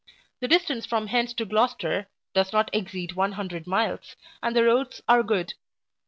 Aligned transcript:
The 0.39 0.47
distance 0.47 0.87
from 0.87 1.05
hence 1.05 1.31
to 1.35 1.45
Gloucester, 1.45 2.07
does 2.33 2.51
not 2.51 2.71
exceed 2.73 3.11
one 3.13 3.33
hundred 3.33 3.67
miles, 3.67 4.15
and 4.41 4.55
the 4.55 4.63
roads 4.63 4.99
are 5.07 5.21
good. 5.21 5.53